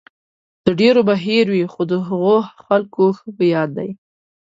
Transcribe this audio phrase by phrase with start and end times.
[0.65, 3.89] د ډېرو به هېر وي، خو د هغو خلکو ښه په یاد دی.